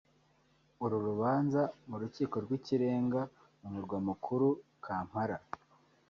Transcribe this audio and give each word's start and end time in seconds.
uru 0.83 0.97
rubanza 1.07 1.61
mu 1.89 1.95
Rukiko 2.01 2.35
rw’Ikirenga 2.43 3.21
mu 3.59 3.67
murwa 3.73 3.97
mukuru 4.07 4.47
Kampala 4.85 5.37